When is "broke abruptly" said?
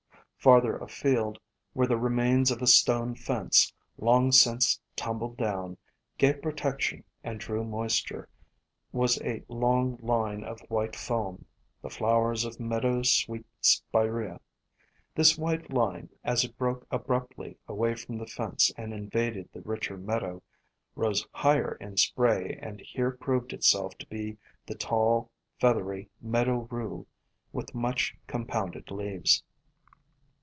16.57-17.59